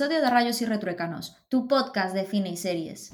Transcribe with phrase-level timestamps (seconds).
[0.00, 3.10] episodio de Rayos y Retruécanos, tu podcast de cine y series.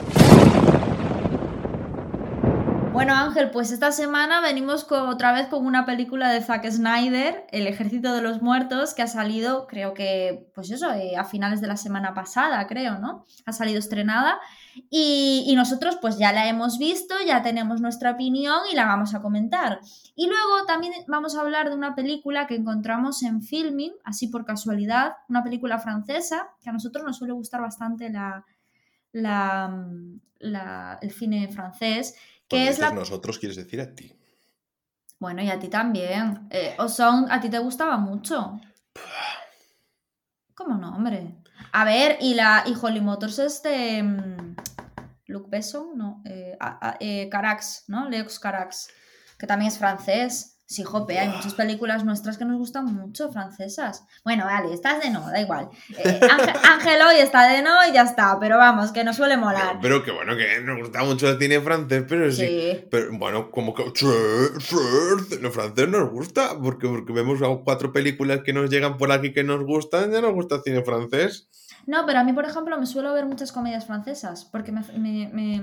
[2.96, 7.66] Bueno, Ángel, pues esta semana venimos otra vez con una película de Zack Snyder, El
[7.66, 11.66] Ejército de los Muertos, que ha salido, creo que, pues eso, eh, a finales de
[11.66, 13.26] la semana pasada, creo, ¿no?
[13.44, 14.40] Ha salido estrenada.
[14.88, 19.20] Y, nosotros, pues ya la hemos visto, ya tenemos nuestra opinión y la vamos a
[19.20, 19.78] comentar.
[20.14, 24.46] Y luego también vamos a hablar de una película que encontramos en Filming, así por
[24.46, 28.46] casualidad, una película francesa, que a nosotros nos suele gustar bastante la,
[29.12, 29.86] la,
[30.38, 32.14] la, el cine francés
[32.48, 32.90] que es la...
[32.92, 34.16] nosotros quieres decir a ti.
[35.18, 36.46] Bueno, y a ti también.
[36.50, 38.60] Eh, o son, a ti te gustaba mucho.
[40.54, 41.36] ¿Cómo no, hombre?
[41.72, 44.56] A ver, y la y Holly Motors es de mm,
[45.26, 46.56] Luc Besson, no, eh,
[47.00, 48.08] eh, Carax, ¿no?
[48.08, 48.88] Leox Carax,
[49.38, 50.55] que también es francés.
[50.68, 54.04] Sí, jope, hay muchas películas nuestras que nos gustan mucho, francesas.
[54.24, 55.68] Bueno, vale, estás de no, da igual.
[55.96, 56.20] Eh,
[56.64, 59.78] Ángel hoy está de no y ya está, pero vamos, que nos suele molar.
[59.80, 62.84] Pero, que bueno, que nos gusta mucho el cine francés, pero sí.
[62.90, 63.84] Pero bueno, como que.
[65.40, 69.44] Lo francés nos gusta, porque, porque vemos cuatro películas que nos llegan por aquí que
[69.44, 71.48] nos gustan, ya nos gusta el cine francés.
[71.86, 74.82] No, pero a mí, por ejemplo, me suelo ver muchas comedias francesas, porque me,
[75.32, 75.62] me,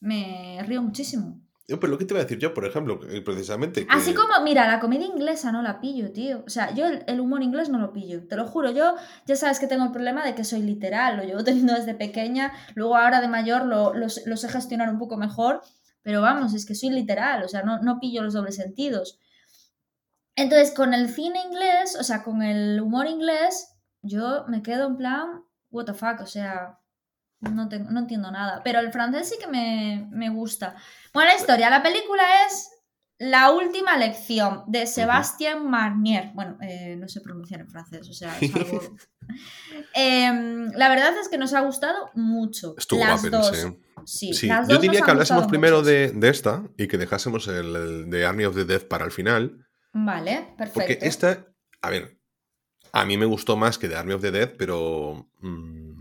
[0.00, 1.38] me río muchísimo.
[1.78, 3.86] Pero lo que te voy a decir yo, por ejemplo, precisamente.
[3.88, 6.42] Así como, mira, la comedia inglesa no la pillo, tío.
[6.46, 8.26] O sea, yo el, humor inglés no lo pillo.
[8.26, 8.94] Te lo juro, yo
[9.26, 11.16] ya sabes que tengo el problema de que soy literal.
[11.16, 12.52] Lo llevo teniendo desde pequeña.
[12.74, 15.62] Luego ahora de mayor lo, lo, sé gestionar un poco mejor.
[16.02, 17.44] Pero vamos, es que soy literal.
[17.44, 19.18] O sea, no, no pillo los dobles sentidos.
[20.34, 24.96] Entonces, con el cine inglés, o sea, con el humor inglés, yo me quedo en
[24.96, 26.78] plan, what the fuck, o sea,
[27.42, 28.62] no, no entiendo nada.
[28.64, 30.76] Pero el francés sí que me, me gusta.
[31.12, 31.70] Bueno, la historia.
[31.70, 32.70] La película es
[33.18, 36.30] La última lección de Sébastien Marnier.
[36.34, 38.80] Bueno, eh, no sé pronunciar en francés, o sea, es algo...
[39.94, 42.74] Em, la verdad es que nos ha gustado mucho.
[42.76, 43.72] Estuvo las dos.
[44.04, 48.56] Sí, yo diría que hablásemos primero de, esta y que dejásemos el, de Army of
[48.56, 49.66] the Death para el final.
[49.92, 50.80] Vale, perfecto.
[50.80, 51.46] Porque esta,
[51.82, 52.18] a ver,
[52.92, 55.91] a mí me gustó más que de Army of the Dead, pero mm,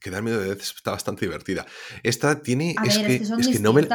[0.00, 1.66] que Darme de Death está bastante divertida.
[2.02, 2.74] Esta tiene.
[2.84, 3.86] es, que, es, que, no, me,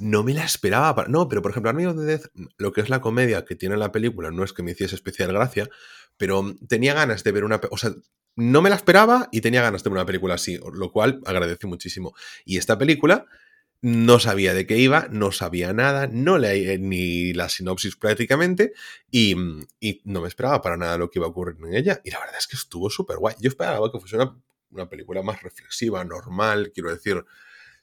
[0.00, 0.94] no, me, la esperaba.
[0.94, 2.26] Para, no, pero por ejemplo, Army of the Death,
[2.58, 5.32] lo que es la comedia que tiene la película, no es que me hiciese especial
[5.32, 5.68] gracia,
[6.16, 7.60] pero tenía ganas de ver una.
[7.70, 7.92] O sea,
[8.36, 11.66] no me la esperaba y tenía ganas de ver una película así, lo cual agradece
[11.66, 12.14] muchísimo.
[12.44, 13.26] Y esta película.
[13.82, 18.74] No sabía de qué iba, no sabía nada, no leí ni la sinopsis prácticamente
[19.10, 19.34] y,
[19.80, 21.98] y, no me esperaba para nada lo que iba a ocurrir en ella.
[22.04, 23.36] Y la verdad es que estuvo súper guay.
[23.40, 24.36] Yo esperaba que fuese una
[24.70, 27.24] una película más reflexiva, normal, quiero decir,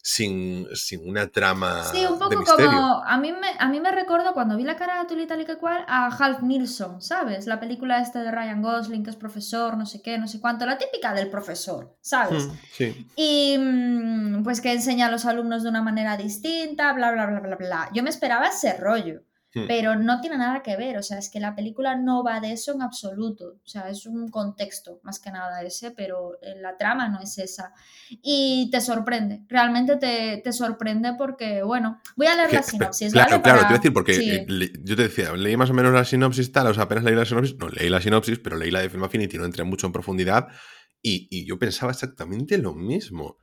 [0.02, 1.84] sin, sin una trama.
[1.84, 3.04] Sí, un poco como.
[3.04, 5.46] A mí, me, a mí me recuerdo cuando vi la cara de y tal y
[5.46, 7.46] que cual a Half Nilsson, ¿sabes?
[7.46, 10.66] La película esta de Ryan Gosling, que es profesor, no sé qué, no sé cuánto,
[10.66, 12.46] la típica del profesor, ¿sabes?
[12.46, 13.08] Hmm, sí.
[13.18, 17.40] Y mm, pues que enseña a los alumnos de una manera distinta, bla, bla, bla,
[17.42, 17.90] bla, bla.
[17.94, 19.24] Yo me esperaba ese rollo.
[19.54, 19.64] Hmm.
[19.66, 22.52] Pero no tiene nada que ver, o sea, es que la película no va de
[22.52, 26.76] eso en absoluto, o sea, es un contexto más que nada ese, pero eh, la
[26.76, 27.74] trama no es esa.
[28.22, 33.14] Y te sorprende, realmente te, sorprende porque, bueno, voy a leer la sinopsis.
[33.14, 35.94] Claro, claro, te voy a decir, porque eh, yo te decía, leí más o menos
[35.94, 38.70] la sinopsis tal, o sea, apenas leí la sinopsis, no leí la sinopsis, pero leí
[38.70, 40.48] la de Film Affinity, no entré mucho en profundidad
[41.02, 43.38] y, y yo pensaba exactamente lo mismo.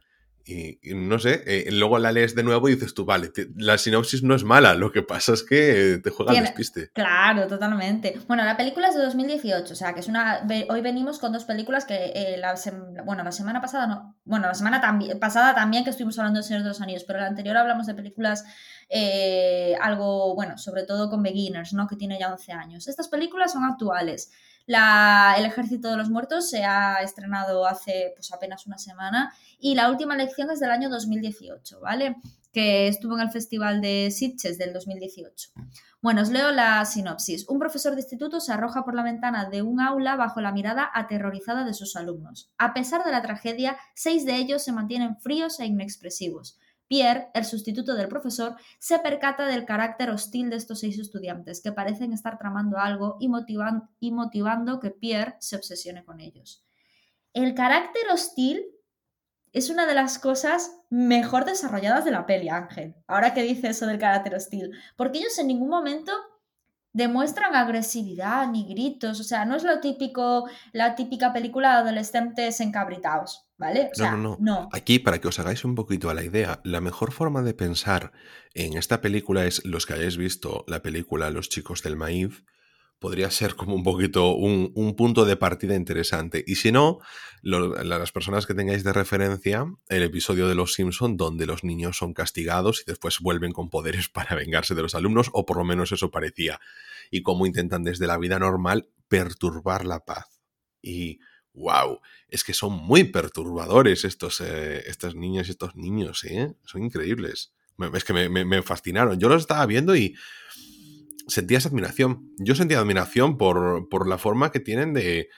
[0.47, 4.23] Y, no sé, eh, luego la lees de nuevo y dices tú, vale, la sinopsis
[4.23, 6.91] no es mala, lo que pasa es que te juega el despiste.
[6.93, 8.21] Claro, totalmente.
[8.29, 10.47] Bueno, la película es de 2018, o sea, que es una...
[10.69, 12.55] Hoy venimos con dos películas que eh, la,
[13.07, 14.17] bueno, la semana pasada no...
[14.25, 14.83] Bueno, la semana
[15.19, 17.95] pasada también que estuvimos hablando de Señor de los Anillos, pero la anterior hablamos de
[17.95, 18.45] películas
[18.91, 21.87] eh, algo, bueno, sobre todo con Beginners, ¿no?
[21.87, 22.89] Que tiene ya 11 años.
[22.89, 24.31] Estas películas son actuales.
[24.67, 29.91] El Ejército de los Muertos se ha estrenado hace pues apenas una semana y la
[29.91, 32.17] última lección es del año 2018, ¿vale?
[32.53, 35.51] Que estuvo en el Festival de Sitges del 2018.
[36.01, 37.49] Bueno, os leo la sinopsis.
[37.49, 40.91] Un profesor de instituto se arroja por la ventana de un aula bajo la mirada
[40.93, 42.51] aterrorizada de sus alumnos.
[42.59, 46.59] A pesar de la tragedia, seis de ellos se mantienen fríos e inexpresivos.
[46.89, 51.73] Pierre, el sustituto del profesor, se percata del carácter hostil de estos seis estudiantes, que
[51.73, 56.65] parecen estar tramando algo y, motivando que Pierre se obsesione con ellos.
[57.33, 58.65] El carácter hostil
[59.53, 62.97] es una de las cosas mejor desarrolladas de la peli, Ángel.
[63.07, 64.73] Ahora que dice eso del carácter hostil.
[64.97, 66.13] Porque ellos en ningún momento
[66.95, 69.21] demuestran agresividad ni gritos.
[69.21, 73.91] O sea, no es lo típico, la típica película de adolescentes encabritados, ¿vale?
[73.93, 76.61] O sea, no, no, no, Aquí, para que os hagáis un poquito a la idea,
[76.65, 78.13] la mejor forma de pensar
[78.55, 82.45] en esta película es los que hayáis visto la película Los chicos del maíz,
[83.05, 86.43] podría ser como un poquito un, punto de partida interesante.
[86.47, 87.01] Y si no,
[87.43, 92.15] las personas que tengáis de referencia, el episodio de Los Simpson donde los niños son
[92.15, 95.93] castigados y después vuelven con poderes para vengarse de los alumnos, o por lo menos
[95.93, 96.61] eso parecía.
[97.11, 100.41] Y cómo intentan desde la vida normal perturbar la paz.
[100.81, 101.19] Y
[101.53, 106.55] wow, es que son muy perturbadores estos, eh, estas niñas y estos niños, ¿eh?
[106.65, 107.53] Son increíbles.
[107.93, 109.21] Es que me fascinaron.
[109.21, 110.17] Yo los estaba viendo y
[111.29, 112.31] sentías admiración.
[112.39, 115.29] Yo sentía admiración por, por la forma que tienen de,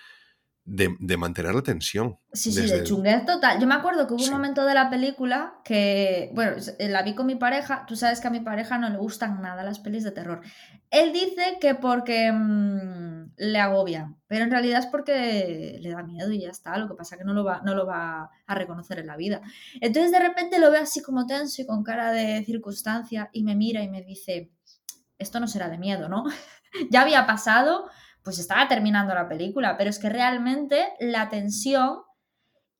[0.67, 2.19] de, mantener la tensión.
[2.33, 3.61] Sí, sí, de chunguez total.
[3.61, 7.15] Yo me acuerdo que hubo un momento de la película que, bueno, eh, la vi
[7.15, 7.85] con mi pareja.
[7.87, 10.41] Tú sabes que a mi pareja no le gustan nada las pelis de terror.
[10.91, 16.33] Él dice que porque mm, le agobian, pero en realidad es porque le da miedo
[16.33, 16.77] y ya está.
[16.79, 19.17] Lo que pasa es que no lo, va, no lo va a reconocer en la
[19.17, 19.41] vida.
[19.81, 23.55] Entonces de repente lo veo así como tenso y con cara de circunstancia y me
[23.55, 24.51] mira y me dice,
[25.19, 26.25] esto no será de miedo, ¿no?
[26.91, 27.89] ya había pasado,
[28.23, 32.01] pues estaba terminando la película, pero es que realmente la tensión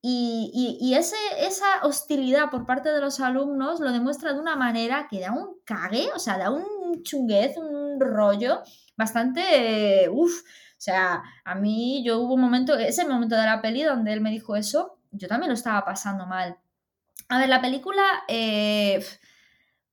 [0.09, 1.17] y, esa
[1.83, 6.09] hostilidad por parte de los alumnos lo demuestra de una manera que da un cague,
[6.15, 8.63] o sea, da un chunguez, un rollo
[8.97, 10.09] bastante...
[10.09, 14.13] uff, o sea, a mí yo hubo un momento, ese momento de la peli donde
[14.13, 16.57] él me dijo eso, yo también lo estaba pasando mal.
[17.29, 18.03] A ver, la película...
[18.29, 19.05] Eh,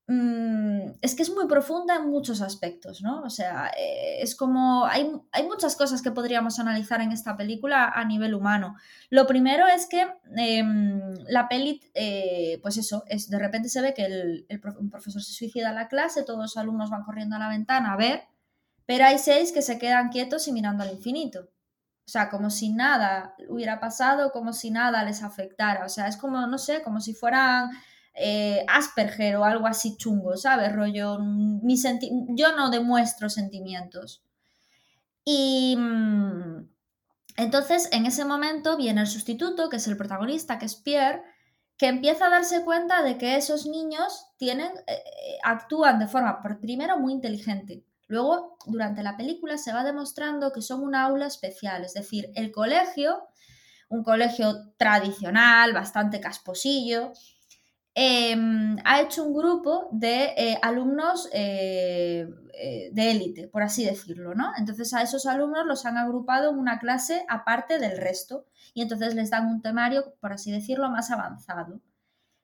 [0.05, 3.21] es que es muy profunda en muchos aspectos, ¿no?
[3.21, 5.09] O sea, eh, es como, hay,
[5.47, 8.75] muchas cosas que podríamos analizar en esta película a nivel humano.
[9.09, 10.05] Lo primero es que
[10.35, 14.45] em, la peli, eh, pues eso, es, de repente se ve que el,
[14.77, 17.93] un profesor se suicida en la clase, todos los alumnos van corriendo a la ventana
[17.93, 18.23] a ver,
[18.85, 21.49] pero hay seis que se quedan quietos y mirando al infinito.
[22.05, 25.85] O sea, como si nada hubiera pasado, como si nada les afectara.
[25.85, 27.69] O sea, es como, no sé, como si fueran
[28.15, 30.71] eh, Asperger o algo así chungo, ¿sabes?
[30.73, 31.75] Rollo, mi
[32.29, 34.23] yo no demuestro sentimientos.
[35.25, 36.69] Y mm,
[37.37, 41.23] entonces en ese momento viene el sustituto, que es el protagonista, que es Pierre,
[41.77, 45.03] que empieza a darse cuenta de que esos niños tienen, eh,
[45.43, 47.83] actúan de forma, primero, muy inteligente.
[48.07, 52.51] Luego, durante la película se va demostrando que son una aula especial, es decir, el
[52.51, 53.27] colegio,
[53.89, 57.13] un colegio tradicional, bastante casposillo,
[57.95, 64.33] Em, ha hecho un grupo de eh, alumnos eh, eh, de élite, por así decirlo,
[64.33, 64.51] ¿no?
[64.57, 69.13] Entonces a esos alumnos los han agrupado en una clase aparte del resto y entonces
[69.13, 71.81] les dan un temario, por así decirlo, más avanzado.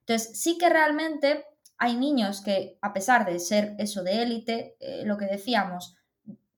[0.01, 1.45] Entonces sí que realmente
[1.79, 4.75] hay niños que, a pesar de ser eso de élite,
[5.05, 5.95] lo que decíamos,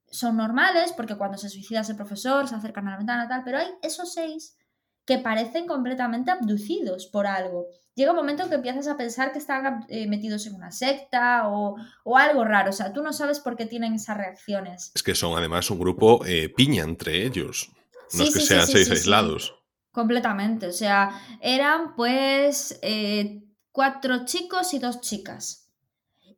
[0.07, 3.59] son normales porque cuando se suicida ese profesor se acercan a la ventana tal, pero
[3.59, 4.57] hay esos seis
[5.06, 7.68] que parecen completamente abducidos por algo.
[7.95, 11.50] Llega un momento en que empiezas a pensar que están eh, metidos en una secta
[11.50, 11.75] o,
[12.15, 12.69] algo raro.
[12.69, 14.92] O sea, tú no sabes por qué tienen esas reacciones.
[14.95, 17.71] Es que son además un grupo eh, piña entre ellos.
[18.13, 19.56] No es que sean seis aislados.
[19.92, 20.68] Completamente.
[20.68, 21.12] O sea,
[21.42, 25.69] eran pues eh, cuatro chicos y dos chicas.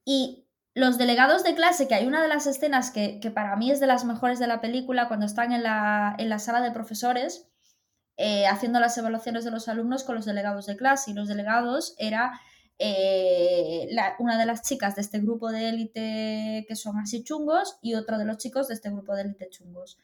[0.05, 3.79] Y los delegados de clase, que hay una de las escenas que, para mí es
[3.79, 7.47] de las mejores de la película, cuando están en la, en la sala de profesores,
[8.17, 11.95] eh, haciendo las evaluaciones de los alumnos con los delegados de clase y los delegados
[11.97, 12.39] era
[12.79, 13.89] eh,
[14.19, 18.17] una de las chicas de este grupo de élite que son así chungos y otro
[18.17, 19.97] de los chicos de este grupo de élite chungos.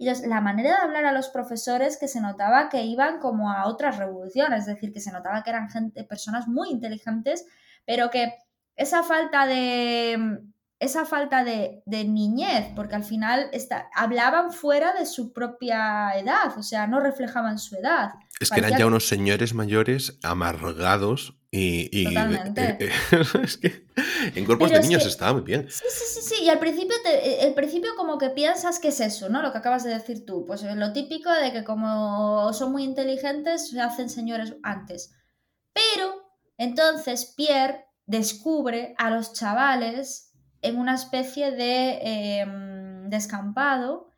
[0.00, 3.66] Y la manera de hablar a los profesores que se notaba que iban como a
[3.66, 7.46] otras revoluciones, es decir, que se notaba que eran gente, personas muy inteligentes,
[7.84, 8.34] pero que
[8.76, 10.38] esa falta de,
[10.80, 13.50] esa falta de, niñez, porque al final
[13.94, 18.12] hablaban fuera de su propia edad, o sea, no reflejaban su edad.
[18.38, 22.04] Es que eran ya unos señores mayores amargados y...
[22.04, 22.76] Totalmente.
[22.78, 22.92] Eh,
[23.42, 23.86] es que
[24.34, 25.66] en cuerpos de niños estaba muy bien.
[25.68, 29.00] Sí, sí, sí, sí, y al principio, te, el principio como que piensas que es
[29.00, 29.42] eso, ¿no?
[29.42, 33.70] Lo que acabas de decir tú, pues lo típico de que como son muy inteligentes
[33.70, 35.12] se hacen señores antes.
[35.72, 36.14] Pero
[36.56, 40.27] entonces Pierre descubre a los chavales
[40.62, 44.08] en una especie de em, descampado,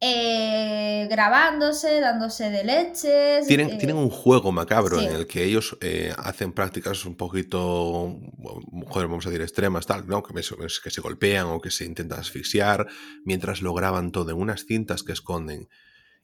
[0.00, 3.46] eh, grabándose, dándose de leches.
[3.46, 8.14] Tienen, eh, tienen un juego macabro en el que ellos eh, hacen prácticas un poquito,
[8.86, 10.22] joder, vamos a decir, extremas, tal, ¿no?
[10.22, 12.86] Que, que se golpean o que se intentan asfixiar,
[13.24, 15.68] mientras lo graban todo en unas cintas que esconden.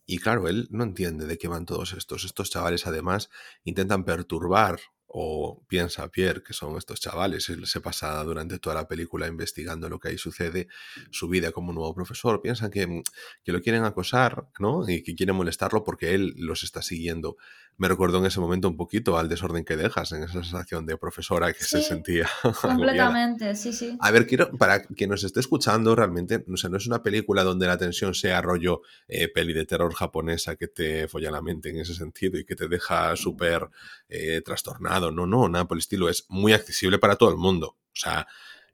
[0.05, 2.25] Y claro, él no entiende de qué van todos estos.
[2.25, 3.31] Estos chavales además
[3.65, 4.81] intentan perturbar
[5.15, 9.99] o piensa Pierre, que son estos chavales, se pasa durante toda la película investigando lo
[9.99, 10.69] que ahí sucede,
[11.11, 13.03] su vida como nuevo profesor, piensan que, mm,
[13.45, 14.89] que lo quieren acosar, ¿no?
[14.89, 17.37] Y que quieren molestarlo porque él los está siguiendo.
[17.79, 20.97] Me recuerdo en ese momento un poquito al desorden que dejas, en esa sensación de
[20.97, 22.29] profesora que se sentía.
[22.61, 23.97] Completamente, sí, sí.
[24.01, 27.43] A ver, quiero, para quien nos esté escuchando, realmente, no, sé, no es una película
[27.43, 31.71] donde la tensión sea rollo eh, peli de terror japonesa que te folla la mente
[31.71, 33.69] en ese sentido y que te deja súper
[34.09, 36.09] eh, trastornado no, no, nada por el estilo.
[36.09, 37.77] Es muy accesible para todo el mundo.
[37.79, 38.27] O sea,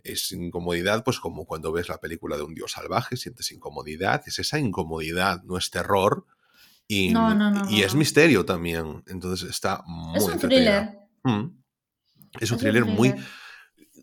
[0.03, 4.39] es incomodidad, pues como cuando ves la película de un dios salvaje, sientes incomodidad, es
[4.39, 6.27] esa incomodidad, no es terror.
[6.89, 7.13] Y,
[7.69, 9.05] y es misterio también.
[9.07, 10.17] Entonces está muy.
[10.17, 10.99] Es un thriller.
[11.23, 11.45] Mm.
[12.41, 13.15] Es un thriller muy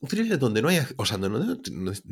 [0.05, 1.29] un thriller donde no hay, o sea, no,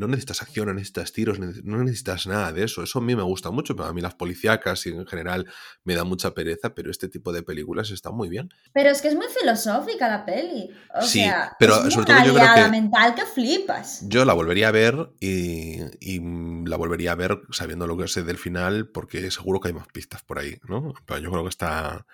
[0.08, 2.84] necesitas acción, no necesitas tiros, no necesitas nada de eso.
[2.84, 5.46] Eso a mí me gusta mucho, pero a mí las policíacas y en general
[5.84, 8.50] me da mucha pereza, pero este tipo de películas están muy bien.
[8.74, 10.70] Pero es que es muy filosófica la peli.
[10.96, 14.02] O sí, sea, pero es sobre todo yo creo que mental que flipas.
[14.08, 16.20] Yo la volvería a ver y, y,
[16.66, 19.88] la volvería a ver sabiendo lo que sé del final, porque seguro que hay más
[19.88, 20.94] pistas por ahí, ¿no?
[21.06, 22.06] Pero yo creo que está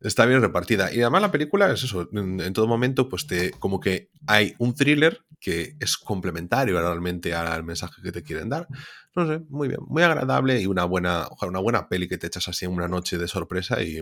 [0.00, 0.92] está bien repartida.
[0.92, 4.74] Y además la película es eso, en, todo momento, pues te, como que hay un
[4.74, 8.66] thriller que es complementario realmente al mensaje que te quieren dar.
[9.14, 12.26] No sé, muy bien, muy agradable y una buena, ojalá una buena peli que te
[12.26, 13.96] echas así en una noche de sorpresa y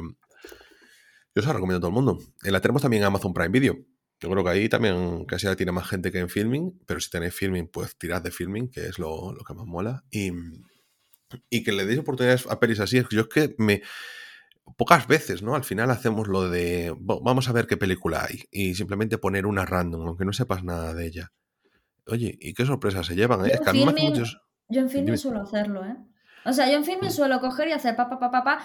[1.35, 2.19] yo se la recomiendo a todo el mundo.
[2.43, 3.77] La tenemos también en Amazon Prime Video.
[4.21, 7.11] Yo creo que ahí también casi ya tiene más gente que en filming, pero si
[7.11, 10.05] tenéis filming, pues tirad de filming, que es lo, lo que más mola.
[10.11, 10.31] Y,
[11.51, 13.03] y que le deis oportunidades a pelis así.
[13.11, 13.83] Yo es que me,
[14.77, 15.55] pocas veces, ¿no?
[15.55, 19.65] Al final hacemos lo de, vamos a ver qué película hay y simplemente poner una
[19.65, 21.33] random, aunque no sepas nada de ella.
[22.07, 23.47] Oye, ¿y qué sorpresas se llevan?
[23.47, 23.53] Eh?
[23.53, 24.41] Yo, en filming, muchos...
[24.69, 25.97] yo en filming suelo hacerlo, ¿eh?
[26.47, 27.11] O sea, yo en mm.
[27.11, 28.59] suelo coger y hacer pa, pa, pa, pa, pa.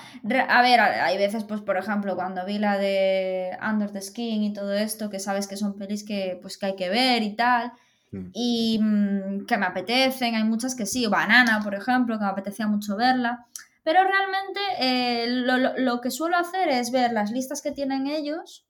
[0.50, 4.53] A ver, hay veces, pues, por ejemplo, cuando vi la de Under the Skin y
[4.53, 7.72] todo esto, que sabes que son pelis que, pues, que hay que ver y tal,
[8.12, 8.29] mm.
[8.34, 12.68] y mm, que me apetecen, hay muchas que sí, Banana, por ejemplo, que me apetecía
[12.68, 13.46] mucho verla.
[13.83, 18.67] Pero realmente eh, lo, que suelo hacer es ver las listas que tienen ellos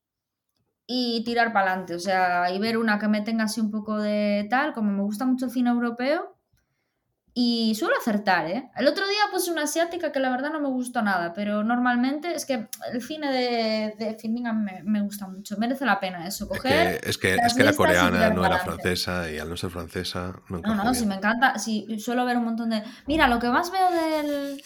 [0.86, 1.96] y tirar para adelante.
[1.96, 5.04] O sea, y ver una que me tenga así un poco de tal, como me
[5.04, 6.36] gusta mucho el cine europeo.
[7.34, 8.70] Y suelo acertar, ¿eh?
[8.76, 12.34] El otro día puse una asiática que la verdad no me gustó nada, pero normalmente
[12.34, 14.46] es que el cine de, de filming
[14.84, 15.56] me, gusta mucho.
[15.58, 17.00] Merece la pena eso, coger.
[17.04, 20.60] Es que, es que, la coreana no era francesa y al no ser francesa no
[20.60, 21.58] No, no, si me encanta.
[21.60, 22.84] Si suelo ver un montón de.
[23.06, 24.62] Mira, lo que más veo del,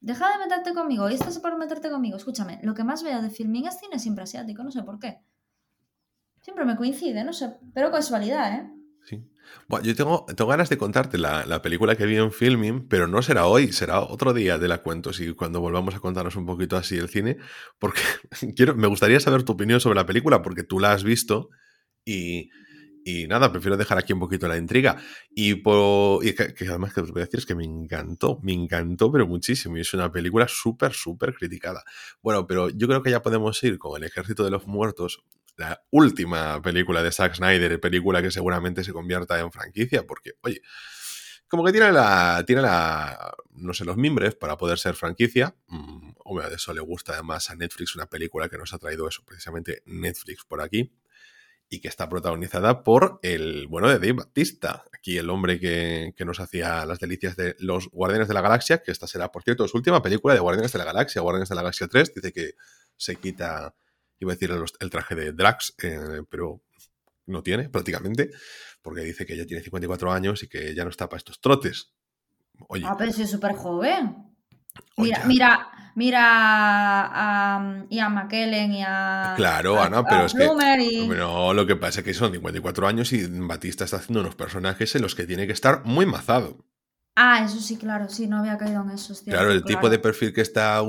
[0.00, 2.16] Deja de meterte conmigo, y estás por meterte conmigo.
[2.16, 5.18] Escúchame, lo que más veo de filming es cine siempre asiático, no sé por qué.
[6.40, 8.70] Siempre me coincide, no sé, pero casualidad, ¿eh?
[9.04, 9.30] Sí.
[9.68, 13.20] Bueno, yo tengo, tengo ganas de contarte la, película que vi en filming, pero no
[13.20, 16.76] será hoy, será otro día de la cuento, si cuando volvamos a contarnos un poquito
[16.76, 17.36] así el cine,
[17.78, 18.00] porque
[18.56, 21.50] quiero, me gustaría saber tu opinión sobre la película, porque tú la has visto
[22.04, 22.50] y,
[23.04, 24.96] y nada, prefiero dejar aquí un poquito la intriga.
[25.30, 29.10] Y, por, que, además que os voy a decir es que me encantó, me encantó,
[29.10, 29.76] pero muchísimo.
[29.76, 31.82] Y es una película súper, súper criticada.
[32.22, 35.24] Bueno, pero yo creo que ya podemos ir con El Ejército de los Muertos,
[35.56, 40.62] la última película de Zack Snyder, película que seguramente se convierta en franquicia, porque, oye,
[41.48, 45.56] como que tiene la, tiene la, no sé, los mimbres para poder ser franquicia.
[45.66, 49.08] Mm, hombre, de eso le gusta además a Netflix una película que nos ha traído
[49.08, 50.92] eso, precisamente Netflix por aquí
[51.72, 56.40] y que está protagonizada por el bueno de Dave Batista, aquí el hombre que, nos
[56.40, 59.76] hacía las delicias de los Guardianes de la Galaxia, que esta será, por cierto, su
[59.76, 62.54] última película de Guardianes de la Galaxia, Guardianes de la Galaxia 3, dice que
[62.96, 63.72] se quita,
[64.18, 64.50] iba a decir
[64.80, 66.60] el, traje de Drax, eh, pero
[67.26, 68.32] no tiene prácticamente,
[68.82, 71.92] porque dice que ya tiene 54 años y que ya no está para estos trotes.
[72.68, 72.84] Oye.
[72.84, 74.30] Ah, pero es súper joven.
[74.96, 79.34] Mira, mira, mira a Ian McKellen y a.
[79.36, 80.46] Claro, Ana, pero es que.
[81.06, 84.94] No, lo que pasa es que son 54 años y Batista está haciendo unos personajes
[84.94, 86.64] en los que tiene que estar muy mazado.
[87.16, 89.14] Ah, eso sí, claro, sí, no había caído en eso.
[89.24, 90.80] claro, el tipo de perfil que está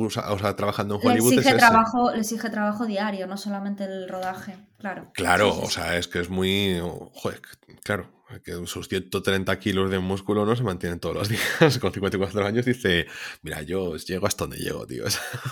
[0.56, 5.12] trabajando en Hollywood le exige, trabajo, le exige trabajo diario, no solamente el rodaje, claro.
[5.14, 6.80] Claro, o sea, es que es muy.
[7.14, 7.42] Joder,
[7.84, 11.80] claro que sus 130 kilos de músculo no se mantienen todos los días.
[11.80, 13.08] Con 54 años dice,
[13.42, 15.04] mira, yo llego hasta donde llego, tío.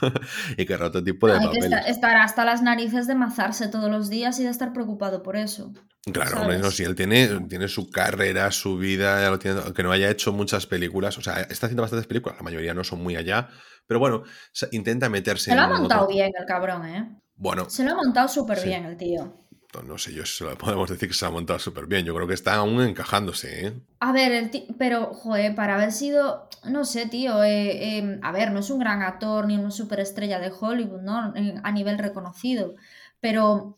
[0.57, 4.09] y que rato tipo de Hay que estar, hasta las narices de mazarse todos los
[4.09, 5.73] días y de estar preocupado por eso.
[6.11, 9.91] Claro, no, si él tiene, tiene su carrera, su vida, ya lo tiene, aunque no
[9.91, 13.17] haya hecho muchas películas, o sea, está haciendo bastantes películas, la mayoría no son muy
[13.17, 13.49] allá,
[13.85, 14.23] pero bueno,
[14.71, 17.19] intenta meterse Se lo ha montado bien el cabrón, ¿eh?
[17.35, 17.69] Bueno.
[17.69, 19.45] Se lo ha montado súper bien el tío
[19.85, 22.05] no sé yo si podemos decir que se ha montado súper bien.
[22.05, 23.73] Yo creo que está aún encajándose, ¿eh?
[23.99, 28.51] A ver, el pero, joder, para haber sido, no sé, tío, eh, em, a ver,
[28.51, 31.33] no es un gran actor ni una superestrella de Hollywood, ¿no?
[31.63, 32.75] A nivel reconocido,
[33.19, 33.77] pero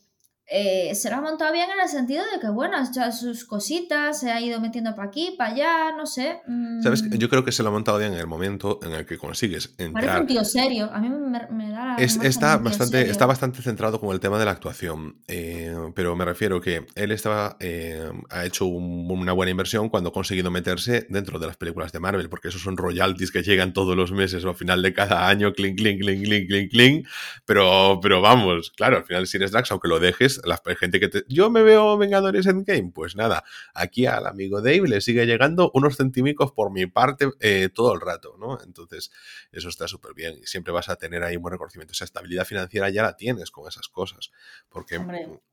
[0.54, 3.46] eh, se lo ha montado bien en el sentido de que, bueno, ha hecho sus
[3.46, 6.42] cositas, se ha ido metiendo para aquí, para allá, no sé.
[6.84, 7.04] ¿Sabes?
[7.04, 7.16] Mm.
[7.16, 9.74] Yo creo que se lo ha montado bien en el momento en el que consigues
[9.78, 10.04] entrar.
[10.04, 10.90] Parece un tío serio.
[10.92, 14.52] A mí me, da la está, bastante, está bastante centrado con el tema de la
[14.52, 15.16] actuación.
[15.30, 20.14] Eh, pero me refiero que él estaba, eh, ha hecho una buena inversión cuando ha
[20.14, 23.96] conseguido meterse dentro de las películas de Marvel, porque esos son royalties que llegan todos
[23.96, 27.08] los meses o al final de cada año, clink, clink, clink, clink, clink, clink.
[27.46, 31.08] Pero, pero vamos, claro, al final si eres Drax, aunque lo dejes, la gente que
[31.08, 31.26] te...
[31.28, 33.44] Yo me veo Vengadores Endgame, pues nada,
[33.74, 38.02] aquí al amigo Dave le sigue llegando unos centímicos por mi parte eh, todo el
[38.02, 38.60] rato, ¿no?
[38.64, 39.12] Entonces,
[39.52, 41.94] eso está súper bien y siempre vas a tener ahí un buen reconocimiento.
[41.94, 44.32] Esa estabilidad financiera ya la tienes con esas cosas,
[44.70, 45.00] porque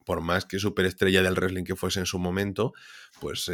[0.04, 2.72] por más que superestrella del wrestling que fuese en su momento,
[3.20, 3.50] pues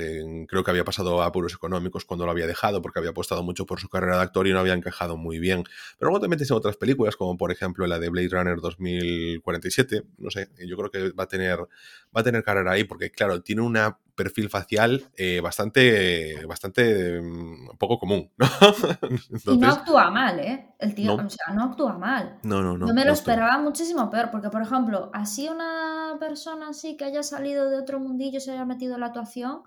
[0.49, 3.66] creo que había pasado a apuros económicos cuando lo había dejado, porque había apostado mucho
[3.66, 5.64] por su carrera de actor y no había encajado muy bien.
[5.99, 10.30] Pero luego metes en otras películas, como por ejemplo la de Blade Runner 2047, no
[10.30, 13.62] sé, yo creo que va a tener, va a tener carrera ahí, porque claro, tiene
[13.62, 13.76] un
[14.14, 18.47] perfil facial eh, bastante, bastante mm, poco común, ¿no?
[19.52, 20.75] y no actúa mal, ¿eh?
[20.78, 22.38] El tío, o sea, no actúa mal.
[22.42, 22.87] No, no, no.
[22.87, 27.23] Yo me lo esperaba muchísimo peor, porque por ejemplo, así una persona así que haya
[27.23, 29.62] salido de otro mundillo, se haya metido en la actuación,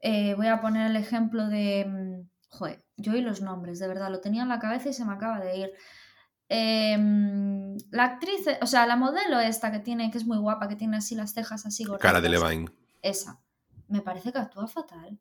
[0.00, 1.86] eh, voy a poner el ejemplo de...
[1.88, 5.04] Mm, joder, yo y los nombres, de verdad, lo tenía en la cabeza y se
[5.04, 5.72] me acaba de ir.
[6.48, 10.76] Em, la actriz, o sea, la modelo esta que tiene, que es muy guapa, que
[10.76, 12.02] tiene así las cejas así gordas.
[12.02, 12.70] Cara de Levine.
[13.02, 13.40] Esa.
[13.94, 15.16] Me parece que actúa fatal.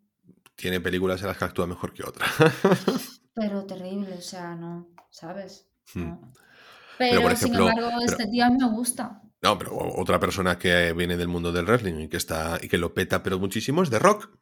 [0.56, 2.25] Tiene películas en las que actúa mejor que otra.
[3.36, 5.68] pero terrible, o sea, no, ¿sabes?
[5.94, 6.13] Hmm.
[6.98, 9.22] Pero, sin embargo, este tío a mí me gusta.
[9.44, 12.80] No, pero otra persona que viene del mundo del wrestling y que está y que
[12.80, 14.39] lo peta pero muchísimo es The Rock.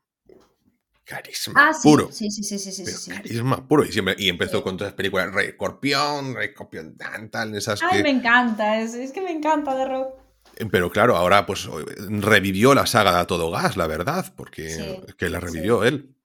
[1.04, 2.10] Carisma ah, puro.
[2.10, 3.84] Sí, sí, sí, sí, sí, Carisma puro.
[3.84, 7.82] Y, siempre, y empezó con todas las películas Rey Escorpión, Rey Escorpión, tal, tal, esas
[7.84, 10.21] Ay, me encanta, es, es que me encanta The Rock.
[10.62, 15.02] Eh, pero claro, ahora pues revivió la saga de A Todo Gas, la verdad, porque
[15.18, 16.16] que la revivió él.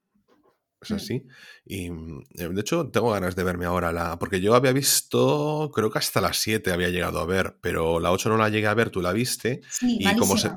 [0.80, 0.95] Es mm.
[0.95, 1.26] así.
[1.65, 4.19] Y mm, de hecho, tengo ganas de verme ahora la.
[4.19, 8.13] Porque yo había visto, creo que hasta las 7 había llegado a ver, pero la
[8.13, 9.63] 8 no la llegué a ver, tú la viste.
[9.71, 10.50] Sí, y como se.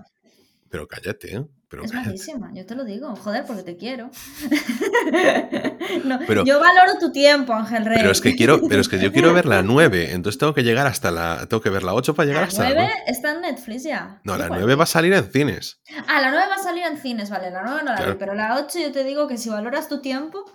[0.70, 1.46] Pero cállate, ¿eh?
[1.72, 4.10] Es malísima, yo te lo digo, joder, porque te quiero.
[6.46, 7.98] yo valoro tu tiempo, Ángel Rey.
[7.98, 10.64] Pero es que quiero, pero es que yo quiero ver la 9, entonces tengo que
[10.64, 11.46] llegar hasta la.
[11.48, 12.92] Tengo que ver la 8 para llegar hasta la 9.
[13.08, 14.20] está en Netflix ya.
[14.24, 15.80] No, la 9 va a salir en cines.
[16.08, 18.56] Ah, la 9 va a salir en cines, vale, la 9 no la pero la
[18.58, 20.46] 8 yo te digo que si valoras tu tiempo.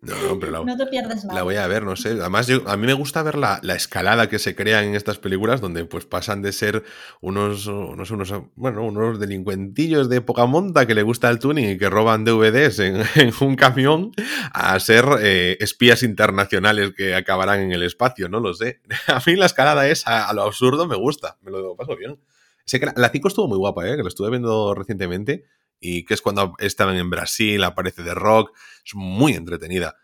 [0.00, 1.40] no, no, pero la, no te pierdes nada.
[1.40, 2.10] La voy a ver, no sé.
[2.10, 5.18] Además, yo, a mí me gusta ver la, la, escalada que se crea en estas
[5.18, 6.84] películas, donde pues pasan de ser
[7.20, 11.78] unos, unos, unos bueno, unos delincuentillos de poca monta que le gusta el tuning y
[11.78, 13.02] que roban DVDs en,
[13.40, 14.12] un camión
[14.52, 18.80] a ser eh, espías internacionales que acabarán en el espacio, no lo sé.
[19.08, 22.20] A mí la escalada es a, lo absurdo me gusta, me lo paso bien.
[22.64, 23.96] Sé que la 5 estuvo muy guapa, ¿eh?
[23.96, 25.44] que lo estuve viendo recientemente
[25.80, 28.52] y que es cuando estaban en Brasil, aparece de rock,
[28.84, 29.96] es muy entretenida.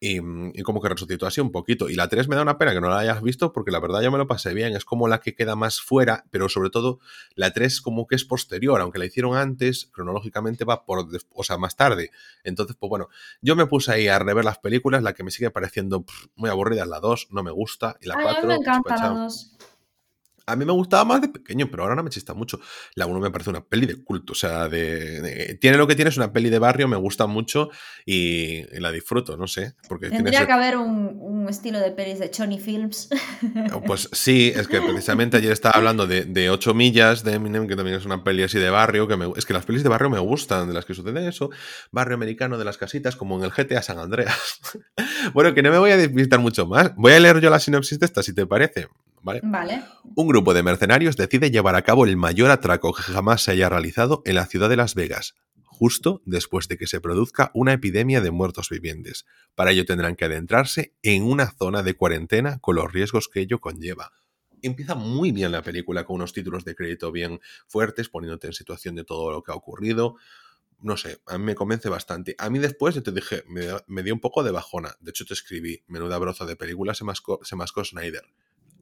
[0.00, 1.88] Mm, y, como que resucitó así un poquito.
[1.88, 4.00] Y la 3 me da una pena que no la hayas visto porque la verdad
[4.00, 4.74] ya me lo pasé bien.
[4.76, 7.00] Es como la que queda más fuera, pero sobre todo
[7.34, 11.58] la 3 como que es posterior, aunque la hicieron antes, cronológicamente va por, o sea,
[11.58, 12.10] más tarde.
[12.44, 13.08] Entonces, pues bueno,
[13.40, 16.04] yo me puse ahí a rever las películas, la que me sigue pareciendo
[16.36, 18.38] muy aburrida es la 2, no me gusta, y la 4...
[18.38, 19.56] A mí me encanta la 2.
[20.48, 22.60] A mí me gustaba más de pequeño, pero ahora no me chista mucho.
[22.94, 24.32] La 1 me parece una peli de culto.
[24.32, 27.70] O sea, de, tiene lo que tiene, es una peli de barrio, me gusta mucho
[28.06, 29.74] y, la disfruto, no sé.
[29.88, 33.08] Porque Tendría que haber un, estilo de pelis de Chony Films.
[33.72, 37.66] Oh, pues sí, es que precisamente ayer estaba hablando de, de 8 millas de Eminem,
[37.66, 39.08] que también es una peli así de barrio.
[39.08, 41.50] que Es que las pelis de barrio me gustan, de las que sucede eso.
[41.90, 44.60] Barrio americano de las casitas, como en el GTA San Andreas.
[45.34, 46.94] bueno, que no me voy a despistar mucho más.
[46.96, 48.88] Voy a leer yo la sinopsis de esta, si te parece.
[49.22, 49.40] ¿Vale?
[50.14, 53.68] Un grupo de mercenarios decide llevar a cabo el mayor atraco que jamás se haya
[53.68, 55.34] realizado en la ciudad de Las Vegas,
[55.78, 59.26] justo después de que se produzca una epidemia de muertos vivientes.
[59.54, 63.60] Para ello tendrán que adentrarse en una zona de cuarentena con los riesgos que ello
[63.60, 64.12] conlleva.
[64.60, 68.96] Empieza muy bien la película con unos títulos de crédito bien fuertes, poniéndote en situación
[68.96, 70.16] de todo lo que ha ocurrido.
[70.80, 72.34] No sé, a mí me convence bastante.
[72.38, 74.96] A mí después, yo te dije, me, dio un poco de bajona.
[75.00, 78.24] De hecho, te escribí, menuda broza de película se mascó, se mascó Snyder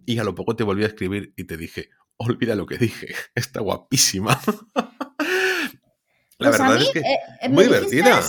[0.06, 3.08] y a lo poco te volví a escribir y te dije, olvida lo que dije,
[3.34, 4.40] está guapísima.
[6.38, 8.20] la pues verdad es que eh, muy divertida.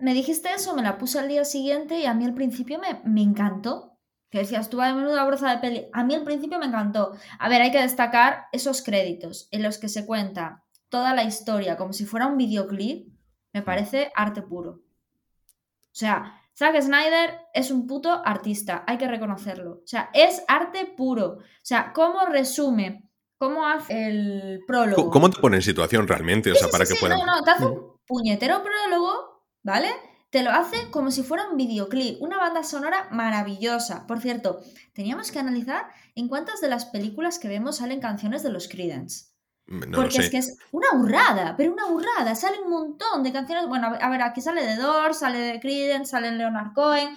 [0.00, 3.00] me dijiste eso, me la puse al día siguiente y a mí al principio me,
[3.04, 3.90] me encantó.
[4.30, 5.86] Que decías, tú de menuda broza de peli.
[5.92, 7.12] A mí al principio me encantó.
[7.38, 11.76] A ver, hay que destacar esos créditos en los que se cuenta toda la historia
[11.76, 13.14] como si fuera un videoclip.
[13.52, 13.64] Me mm.
[13.64, 14.70] parece arte puro.
[14.72, 19.80] O sea, Zack Snyder es un puto artista, hay que reconocerlo.
[19.82, 21.38] O sea, es arte puro.
[21.38, 25.10] O sea, cómo resume cómo hace el prólogo.
[25.10, 26.52] ¿Cómo te pone en situación realmente?
[26.52, 27.18] O sea, para que puedan.
[27.18, 29.90] No, no, te hace un puñetero prólogo, ¿vale?
[30.30, 34.06] Te lo hace como si fuera un videoclip, una banda sonora maravillosa.
[34.06, 34.60] Por cierto,
[34.92, 39.33] teníamos que analizar en cuántas de las películas que vemos salen canciones de los Creedence.
[39.66, 42.34] Mm, Porque es que es una burrada, pero una burrada.
[42.34, 43.66] Sale un montón de canciones.
[43.66, 47.16] Bueno, a ver, aquí sale de Doors, sale de Creedence, sale Leonard Cohen.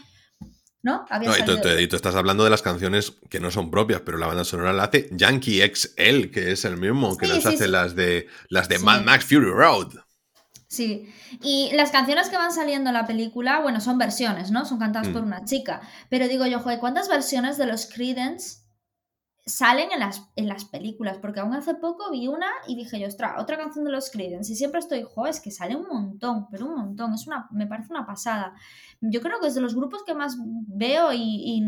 [0.84, 1.06] ¿No?
[1.22, 4.72] y, tú, estás hablando de las canciones que no son propias, pero la banda sonora
[4.72, 8.80] la hace Yankee XL, que es el mismo que las hace las de las de
[8.80, 9.96] Mad Max Fury Road.
[10.70, 14.66] Sí, y las canciones que van saliendo en la película, bueno, son versiones, ¿no?
[14.66, 15.26] Son cantadas por mm.
[15.26, 15.82] una chica.
[16.10, 18.67] Pero digo yo, joder, ¿cuántas versiones de los Creedence
[19.48, 21.18] salen en las, en las películas?
[21.18, 24.54] Porque aún hace poco vi una y dije yo, ostras, otra canción de los Creedence.
[24.54, 27.14] Y siempre estoy, joder, es que sale un montón, pero un montón.
[27.16, 28.54] Es una, me parece una pasada.
[29.02, 31.62] Yo creo que es de los grupos que más veo y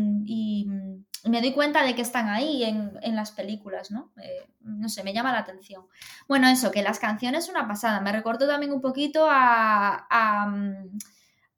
[1.28, 4.10] me doy cuenta de que están ahí en, las películas, ¿no?
[4.22, 5.84] Eh, no sé, me llama la atención.
[6.26, 8.00] Bueno, eso, que las canciones una pasada.
[8.00, 10.54] Me recuerdo también un poquito a, a,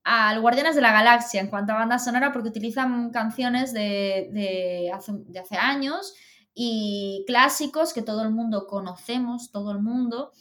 [0.04, 4.90] a Guardianes de la Galaxia en cuanto a banda sonora, porque utilizan canciones de, de,
[4.92, 6.14] hace, de hace años
[6.54, 10.32] y clásicos que todo el mundo conocemos, todo el mundo.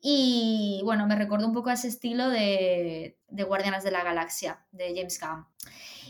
[0.00, 4.64] Y bueno, me recuerdo un poco a ese estilo de, de Guardianes de la Galaxia,
[4.72, 5.46] de James Gunn.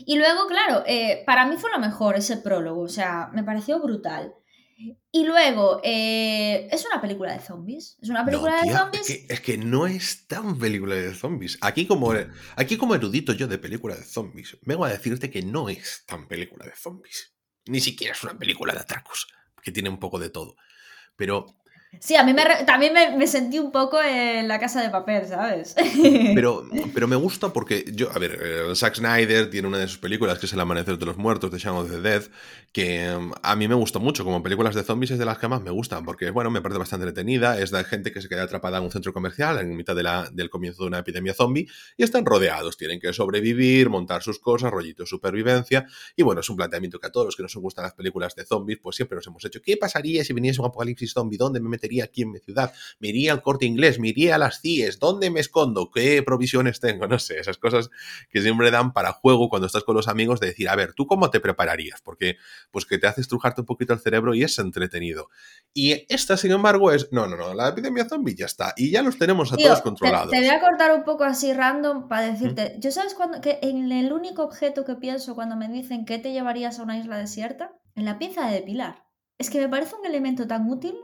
[0.05, 3.81] Y luego, claro, eh, para mí fue lo mejor ese prólogo, o sea, me pareció
[3.81, 4.33] brutal.
[5.11, 7.97] Y luego, eh, es una película de zombies.
[8.01, 9.25] Es una película de zombies.
[9.29, 11.57] Es que, no es tan película de zombies.
[11.61, 12.13] Aquí como,
[12.55, 16.27] aquí como erudito yo de película de zombies, vengo a decirte que no es tan
[16.27, 17.33] película de zombies.
[17.65, 19.27] Ni siquiera es una película de atracos,
[19.61, 20.55] que tiene un poco de todo.
[21.15, 21.45] Pero
[21.99, 25.75] Sí, a mí me también me, sentí un poco en la casa de papel, ¿sabes?
[26.33, 29.97] Pero, pero me gusta porque yo, a ver, eh, Zack Snyder tiene una de sus
[29.97, 32.23] películas que es El Amanecer de los Muertos, de Shaun of the Dead,
[32.71, 35.47] que mm, a mí me gusta mucho, como películas de zombies es de las que
[35.49, 38.43] más me gustan, porque, bueno, me parece bastante entretenida, es de gente que se queda
[38.43, 42.25] atrapada en un centro comercial en mitad del comienzo de una epidemia zombie y están
[42.25, 47.07] rodeados, tienen que sobrevivir, montar sus cosas, rollito supervivencia, y bueno, es un planteamiento que
[47.07, 49.61] a todos los que nos gustan las películas de zombies, pues siempre nos hemos hecho.
[49.61, 51.37] ¿Qué pasaría si viniese un apocalipsis zombie?
[51.37, 52.73] ¿Dónde me metería aquí en mi ciudad?
[52.99, 53.99] ¿Me iría al corte inglés?
[53.99, 54.99] ¿Me iría a las CIES?
[54.99, 55.89] ¿Dónde me escondo?
[55.91, 57.01] ¿Qué provisiones tengo?
[57.11, 57.89] No sé, esas cosas
[58.29, 61.07] que siempre dan para juego cuando estás con los amigos de decir, a ver, ¿tú
[61.07, 61.99] cómo te prepararías?
[62.01, 62.37] Porque,
[62.71, 65.27] pues que te hace estrujarte un poquito el cerebro y es entretenido.
[65.73, 69.01] Y esta, sin embargo, es, no, no, no, la epidemia zombie ya está y ya
[69.01, 70.31] los tenemos a todos controlados.
[70.31, 73.91] Te, voy a cortar un poco así random para decirte, ¿yo sabes cuando, que en
[73.91, 77.73] el único objeto que pienso cuando me dicen que te llevarías a una isla desierta?
[77.95, 79.03] En la pinza de depilar.
[79.37, 80.95] Es que me parece un elemento tan útil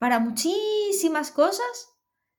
[0.00, 1.90] para muchísimas cosas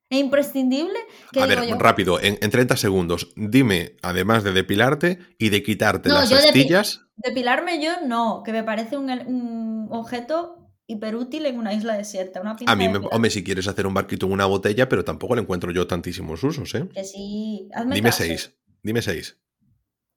[0.10, 0.98] e imprescindible.
[1.40, 7.06] a ver, rápido, en, 30 segundos, dime, además de depilarte y de quitarte las astillas.
[7.16, 12.42] depilarme yo no, que me parece un, objeto hiperútil en una isla desierta.
[12.42, 15.36] Una a mí, me, hombre, si quieres hacer un barquito en una botella, pero tampoco
[15.36, 16.90] le encuentro yo tantísimos usos, ¿eh?
[16.94, 19.38] Que sí, Dime seis, dime seis.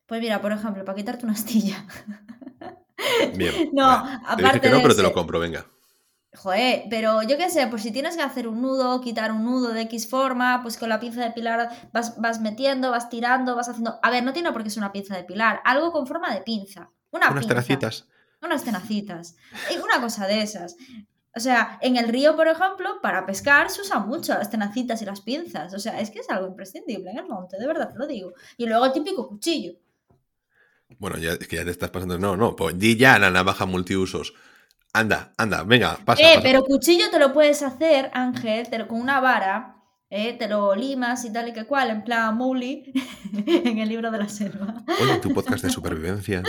[0.06, 1.86] Pues mira, por ejemplo, para quitarte una astilla.
[3.36, 3.52] Bien.
[3.72, 4.60] No, aparte.
[4.60, 5.66] que no, pero te lo compro, venga.
[6.36, 9.72] Joder, pero yo qué sé, pues si tienes que hacer un nudo, quitar un nudo
[9.72, 13.68] de X forma, pues con la pinza de pilar vas, vas metiendo, vas tirando, vas
[13.68, 14.00] haciendo.
[14.02, 16.42] A ver, no tiene por qué ser una pinza de pilar, algo con forma de
[16.42, 16.90] pinza.
[17.12, 18.08] Una Unas tenacitas.
[18.42, 19.36] Unas tenacitas.
[19.82, 20.76] Una cosa de esas.
[21.36, 25.04] O sea, en el río, por ejemplo, para pescar se usan mucho las tenacitas y
[25.04, 25.72] las pinzas.
[25.74, 28.32] O sea, es que es algo imprescindible en el monte, de verdad te lo digo.
[28.56, 29.74] Y luego el típico cuchillo.
[30.98, 32.18] Bueno, ya, es que ya te estás pasando.
[32.18, 34.34] No, no, pues di ya la navaja multiusos.
[34.96, 36.22] Anda, anda, venga, pasa.
[36.22, 39.74] Eh, pero cuchillo te lo puedes hacer, Ángel, con una vara,
[40.08, 42.92] eh, te lo limas y tal y que cual, en plan Mowgli,
[43.46, 44.84] en el libro de la selva.
[45.02, 46.44] Oye, tu podcast de supervivencia.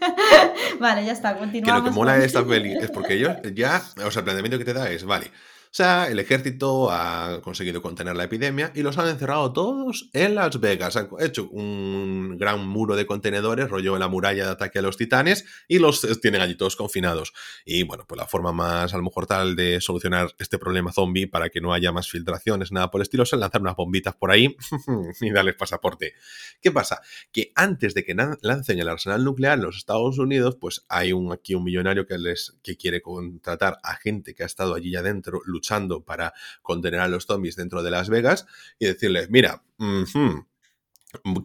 [0.80, 1.82] vale, ya está, continuamos.
[1.82, 4.56] Que lo que mola de esta peli es porque ellos ya, o sea, el planteamiento
[4.56, 5.30] que te da es, vale,
[5.70, 10.34] o sea, el ejército ha conseguido contener la epidemia y los han encerrado todos en
[10.34, 10.96] Las Vegas.
[10.96, 14.96] Han hecho un gran muro de contenedores, rollo en la muralla de ataque a los
[14.96, 17.34] titanes, y los tienen allí todos confinados.
[17.66, 21.26] Y bueno, pues la forma más, a lo mejor tal, de solucionar este problema zombie
[21.26, 24.30] para que no haya más filtraciones, nada por el estilo, es lanzar unas bombitas por
[24.30, 24.56] ahí
[25.20, 26.14] y darles pasaporte.
[26.62, 27.02] ¿Qué pasa?
[27.30, 31.30] Que antes de que lancen el arsenal nuclear en los Estados Unidos, pues hay un,
[31.30, 35.42] aquí un millonario que, les, que quiere contratar a gente que ha estado allí adentro
[35.44, 35.57] luchando
[36.04, 38.46] para contener a los zombies dentro de Las Vegas
[38.78, 39.64] y decirles, mira,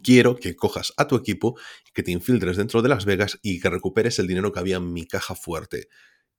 [0.02, 1.58] quiero que cojas a tu equipo,
[1.92, 4.92] que te infiltres dentro de Las Vegas y que recuperes el dinero que había en
[4.92, 5.88] mi caja fuerte.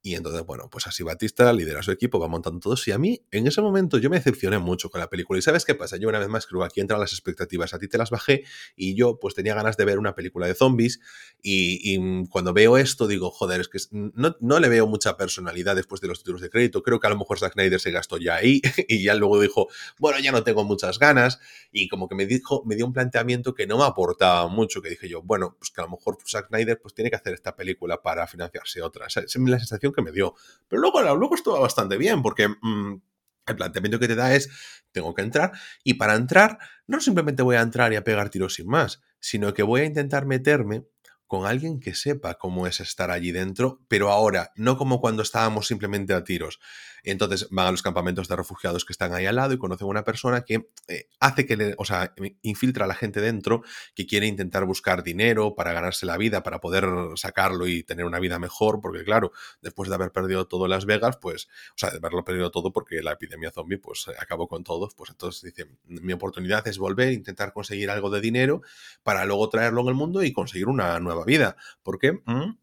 [0.05, 2.87] Y entonces, bueno, pues así Batista lidera su equipo, va montando todos.
[2.87, 5.39] Y a mí, en ese momento, yo me decepcioné mucho con la película.
[5.39, 5.97] ¿Y sabes qué pasa?
[5.97, 7.73] Yo una vez más creo que aquí entran las expectativas.
[7.73, 8.43] A ti te las bajé
[8.75, 10.99] y yo pues tenía ganas de ver una película de zombies.
[11.47, 16.01] Y, cuando veo esto digo, joder, es que no, no, le veo mucha personalidad después
[16.01, 16.81] de los títulos de crédito.
[16.81, 19.67] Creo que a lo mejor Zack Snyder se gastó ya ahí y ya luego dijo,
[19.99, 21.39] bueno, ya no tengo muchas ganas.
[21.71, 24.89] Y como que me dijo, me dio un planteamiento que no me aportaba mucho, que
[24.89, 27.55] dije yo, bueno, pues que a lo mejor Zack Snyder pues tiene que hacer esta
[27.55, 29.05] película para financiarse otra.
[29.05, 30.33] esa es la sensación que me dio.
[30.67, 33.01] Pero luego, luego estuvo bastante bien, porque mm,
[33.45, 34.49] el planteamiento que te da es,
[34.91, 35.51] tengo que entrar,
[35.83, 39.53] y para entrar, no simplemente voy a entrar y a pegar tiros sin más, sino
[39.53, 40.85] que voy a intentar meterme
[41.27, 45.67] con alguien que sepa cómo es estar allí dentro, pero ahora, no como cuando estábamos
[45.67, 46.59] simplemente a tiros,
[47.05, 49.89] entonces van a los campamentos de refugiados que están ahí al lado y conocen a
[49.89, 54.05] una persona que eh, hace que, le, o sea, infiltra a la gente dentro que
[54.05, 56.85] quiere intentar buscar dinero para ganarse la vida, para poder
[57.15, 61.17] sacarlo y tener una vida mejor, porque claro, después de haber perdido todo Las Vegas,
[61.21, 64.95] pues, o sea, de haberlo perdido todo porque la epidemia zombie, pues acabó con todos,
[64.95, 68.61] pues entonces dice, mi oportunidad es volver, intentar conseguir algo de dinero
[69.03, 71.55] para luego traerlo en el mundo y conseguir una nueva vida.
[71.83, 72.21] porque?
[72.25, 72.57] ¿Mm?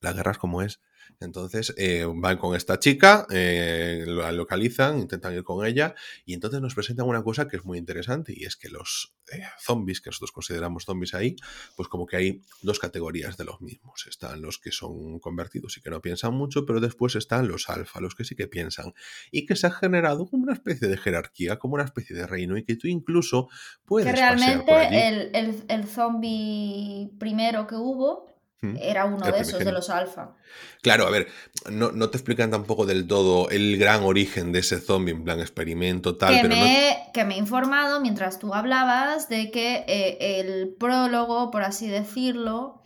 [0.00, 0.80] La guerra es como es.
[1.20, 5.94] Entonces eh, van con esta chica, eh, la localizan, intentan ir con ella
[6.24, 9.42] y entonces nos presentan una cosa que es muy interesante y es que los eh,
[9.58, 11.36] zombies, que nosotros consideramos zombies ahí,
[11.76, 14.06] pues como que hay dos categorías de los mismos.
[14.08, 18.00] Están los que son convertidos y que no piensan mucho, pero después están los alfa,
[18.00, 18.92] los que sí que piensan
[19.30, 22.56] y que se ha generado como una especie de jerarquía, como una especie de reino
[22.56, 23.48] y que tú incluso
[23.84, 24.06] puedes...
[24.06, 28.29] Que realmente El, el, el zombie primero que hubo
[28.62, 30.36] era uno de esos, de los alfa.
[30.82, 31.28] Claro, a ver,
[31.70, 36.16] no, te explican tampoco del todo el gran origen de ese zombie, en plan experimento,
[36.16, 36.40] tal.
[36.40, 41.62] Que, me, que me he informado mientras tú hablabas de que eh, el prólogo, por
[41.62, 42.82] así decirlo,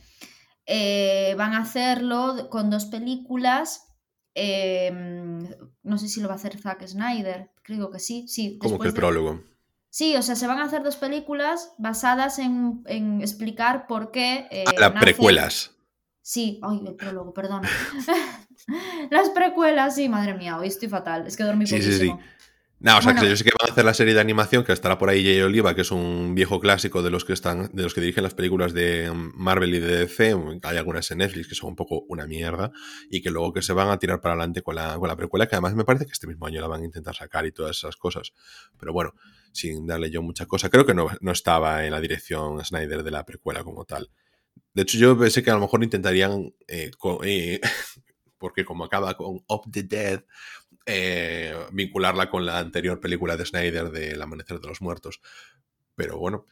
[0.66, 3.88] eh, van a hacerlo con dos películas.
[4.34, 5.48] Em,
[5.82, 8.26] no sé si lo va a hacer Zack Snyder, creo que sí.
[8.28, 9.42] sí Como que el prólogo.
[9.94, 12.82] Sí, o sea, se van a hacer dos películas basadas en,
[13.20, 14.48] explicar por qué.
[14.50, 15.76] Eh, Las precuelas.
[16.20, 17.62] Sí, ay, el prólogo, perdón.
[19.12, 21.28] Las precuelas, sí, madre mía, hoy estoy fatal.
[21.28, 22.18] Es que dormí sí, poquísimo.
[22.18, 22.46] Sí, sí.
[22.84, 24.74] No, o sea, que yo sé que van a hacer la serie de animación que
[24.74, 27.82] estará por ahí Jay Oliva, que es un viejo clásico de los que están, de
[27.82, 30.36] los que dirigen las películas de Marvel y de DC.
[30.62, 32.72] Hay algunas en Netflix que son un poco una mierda
[33.08, 35.46] y que luego que se van a tirar para adelante con la, con la precuela,
[35.46, 37.74] que además me parece que este mismo año la van a intentar sacar y todas
[37.74, 38.34] esas cosas.
[38.78, 39.14] Pero bueno,
[39.50, 40.68] sin darle yo mucha cosa.
[40.68, 44.10] Creo que no, estaba en la dirección Snyder de la precuela como tal.
[44.74, 46.90] De hecho, yo pensé que a lo mejor intentarían, eh,
[47.22, 47.60] eh,
[48.36, 50.22] porque como acaba con Up the Dead,
[50.86, 55.20] eh, vincularla con la anterior película de Snyder de El Amanecer de los Muertos.
[55.96, 56.46] Pero bueno.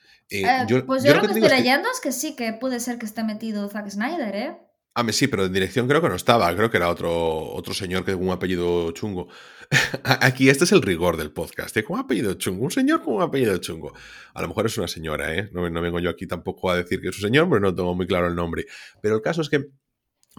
[0.69, 3.25] yo, pues yo, lo que, estoy leyendo es que sí, que puede ser que esté
[3.25, 4.57] metido Zack Snyder, ¿eh?
[4.95, 6.55] Ah, sí, pero en dirección creo que no estaba.
[6.55, 9.29] Creo que era otro, otro señor que con un apellido chungo.
[10.05, 11.75] Aquí este es el rigor del podcast.
[11.79, 11.83] ¿eh?
[11.83, 12.65] Con un apellido chungo.
[12.65, 13.95] Un señor con un apellido chungo.
[14.35, 15.49] A lo mejor es una señora, ¿eh?
[15.51, 17.95] No, no vengo yo aquí tampoco a decir que es un señor, pero no tengo
[17.95, 18.67] muy claro el nombre.
[19.01, 19.71] Pero el caso es que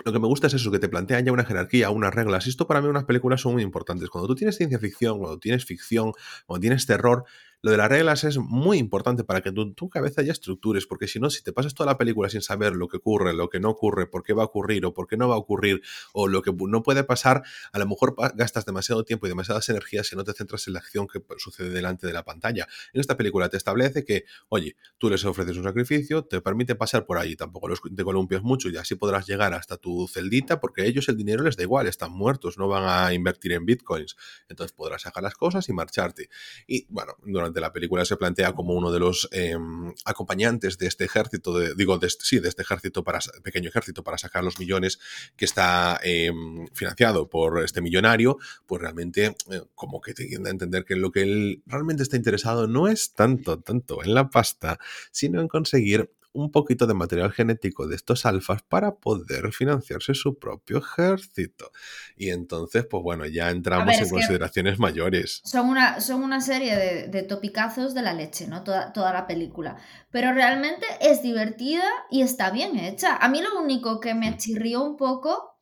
[0.04, 2.48] lo que me gusta es eso, que te plantean ya una jerarquía, unas reglas.
[2.48, 4.10] Y esto para mí unas películas son muy importantes.
[4.10, 6.14] Cuando tú tienes ciencia ficción, cuando tienes ficción,
[6.46, 7.26] cuando tienes terror,
[7.64, 11.08] lo de las reglas es muy importante para que tu, tu, cabeza ya estructures, porque
[11.08, 13.62] si no, si te pasas toda la película sin saber lo que ocurre, lo que
[13.62, 16.28] no ocurre, por qué va a ocurrir o por qué no va a ocurrir, o
[16.28, 20.18] lo que no puede pasar, a lo mejor gastas demasiado tiempo y demasiadas energías si
[20.18, 22.68] no te centras en la acción que sucede delante de la pantalla.
[22.92, 27.06] En esta película te establece que, oye, tú les ofreces un sacrificio, te permite pasar
[27.06, 30.82] por ahí, tampoco los te columpias mucho y así podrás llegar hasta tu celdita, porque
[30.82, 34.18] a ellos el dinero les da igual, están muertos, no van a invertir en bitcoins.
[34.50, 36.30] Entonces podrás sacar las cosas y marcharte.
[36.68, 40.88] Y bueno, durante de la película se plantea como uno de los em, acompañantes de
[40.88, 44.60] este ejército, digo, de este, sí, de este ejército para pequeño ejército para sacar los
[44.60, 45.00] millones
[45.36, 50.52] que está em, financiado por este millonario, pues realmente eh, como que te tiende a
[50.52, 54.80] entender que lo que él realmente está interesado no es tanto, tanto en la pasta,
[55.12, 60.38] sino en conseguir un poquito de material genético de estos alfas para poder financiarse su
[60.38, 61.72] propio ejército.
[62.18, 65.42] Y entonces, pues bueno, ya entramos en consideraciones mayores.
[65.46, 68.64] Son una, son una serie de, topicazos de la leche, ¿no?
[68.64, 69.78] Toda, toda la película.
[70.12, 73.16] Pero realmente es divertida y está bien hecha.
[73.16, 74.38] A mí lo único que me mm.
[74.38, 75.54] chirrió un poco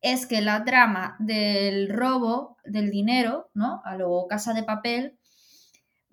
[0.00, 3.82] es que la trama del robo del dinero, ¿no?
[3.84, 5.18] A lo casa de papel,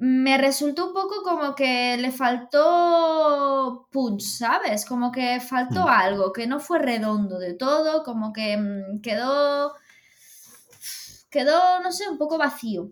[0.05, 4.85] me resultó un poco como que le faltó punch, ¿sabes?
[4.85, 5.87] Como que faltó mm.
[5.87, 9.73] algo, que no fue redondo de todo, como que mm, quedó,
[11.31, 12.91] quedó, no sé, un poco vacío.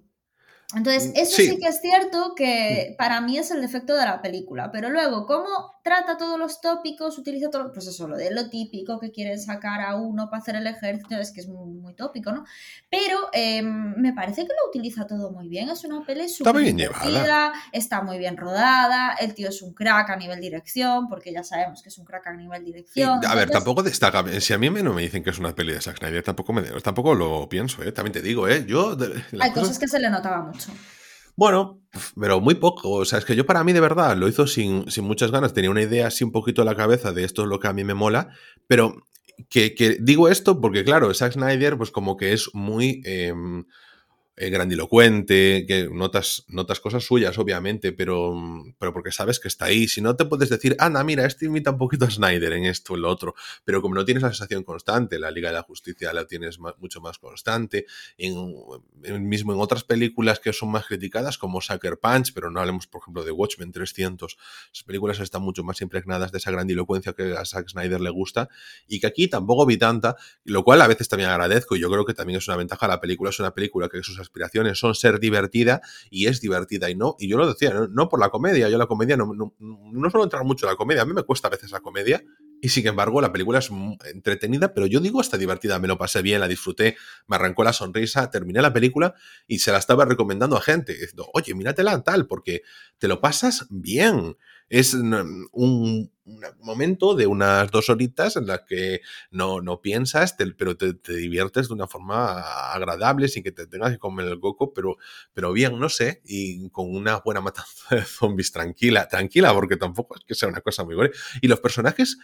[0.75, 1.59] Entonces, mm, eso sí.
[1.59, 2.97] que es cierto que mm.
[2.97, 5.47] para mí es el defecto de la película, pero luego, ¿cómo
[5.83, 7.17] trata todos los tópicos?
[7.17, 10.55] Utiliza todo, pues eso, lo de lo típico que quieren sacar a uno para hacer
[10.55, 12.45] el ejército, es que es muy, tópico, ¿no?
[12.89, 16.77] Pero em, me parece que lo utiliza todo muy bien, es una peli súper bien
[16.77, 21.43] llevada, está muy bien rodada, el tío es un crack a nivel dirección, porque ya
[21.43, 23.19] sabemos que es un crack a nivel dirección.
[23.25, 25.81] a ver, tampoco destaca, si a mí no me dicen que es una peli de
[25.81, 27.91] Zack Snyder, tampoco, me, tampoco lo pienso, ¿eh?
[27.91, 28.65] También te digo, ¿eh?
[28.65, 28.97] Yo...
[29.39, 30.62] Hay cosas que se le notaba mucho.
[31.35, 31.81] Bueno,
[32.19, 32.91] pero muy poco.
[32.91, 35.53] O sea, es que yo para mí de verdad lo hizo sin, muchas ganas.
[35.53, 37.73] Tenía una idea así un poquito en la cabeza de esto es lo que a
[37.73, 38.29] mí me mola.
[38.67, 39.07] Pero
[39.49, 43.01] que, digo esto porque, claro, Zack Snyder, pues como que es muy.
[43.05, 43.65] Em,
[44.35, 48.33] eh, grandilocuente, que notas, notas cosas suyas, obviamente, pero,
[48.79, 49.87] pero porque sabes que está ahí.
[49.87, 52.95] Si no, te puedes decir, Ana, mira, este imita un poquito a Snyder en esto,
[52.95, 56.11] en lo otro, pero como no tienes la sensación constante, la Liga de la Justicia
[56.13, 57.85] la tienes mucho más constante,
[58.17, 58.55] en,
[59.29, 63.01] mismo en otras películas que son más criticadas, como Sucker Punch, pero no hablemos, por
[63.03, 64.35] ejemplo, de Watchmen 300,
[64.73, 68.49] esas películas están mucho más impregnadas de esa grandilocuencia que a Zack Snyder le gusta,
[68.87, 72.03] y que aquí tampoco vi tanta, lo cual a veces también agradezco, y yo creo
[72.03, 75.19] que también es una ventaja, la película es una película que sus aspiraciones son ser
[75.19, 78.77] divertida y es divertida y no, y yo lo decía, no, por la comedia, yo
[78.77, 81.51] la comedia no, no, suelo entrar mucho en la comedia, a mí me cuesta a
[81.51, 82.23] veces la comedia
[82.61, 83.69] y sin embargo la película es
[84.05, 86.95] entretenida, pero yo digo hasta divertida, me lo pasé bien, la disfruté,
[87.27, 89.15] me arrancó la sonrisa, terminé la película
[89.47, 92.61] y se la estaba recomendando a gente, diciendo, oye, míratela tal, porque
[92.99, 94.37] te lo pasas bien.
[94.69, 96.11] Es un,
[96.59, 101.73] momento de unas dos horitas en las que no, no piensas, pero te, diviertes de
[101.73, 104.97] una forma agradable, sin que te tengas que comer el coco, pero,
[105.33, 110.15] pero bien, no sé, y con una buena matanza de zombies tranquila, tranquila, porque tampoco
[110.15, 111.11] es que sea una cosa muy gore.
[111.41, 112.17] Y los personajes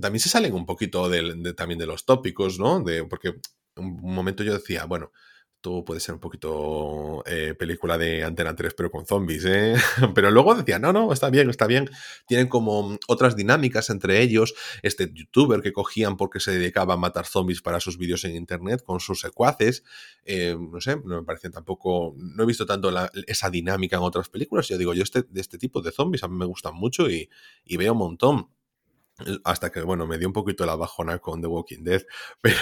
[0.00, 2.80] también se salen un poquito de, también de los tópicos, ¿no?
[2.80, 3.34] De, porque
[3.76, 5.12] un momento yo decía, bueno,
[5.62, 9.74] todo puede ser un poquito eh, película de Antena 3, pero con zombies, ¿eh?
[10.14, 11.88] Pero luego decía, no, no, está bien, está bien.
[12.26, 14.54] Tienen como otras dinámicas entre ellos.
[14.82, 18.82] Este youtuber que cogían porque se dedicaba a matar zombies para sus vídeos en internet
[18.84, 19.84] con sus secuaces.
[20.24, 22.14] Eh, no sé, no me parece tampoco.
[22.16, 22.92] No he visto tanto
[23.26, 24.68] esa dinámica en otras películas.
[24.68, 27.30] Yo digo, yo este, de este tipo de zombies a mí me gustan mucho y,
[27.64, 28.48] y veo un montón
[29.44, 32.02] hasta que, bueno, me dio un poquito la bajona con The Walking Dead,
[32.40, 32.56] pero,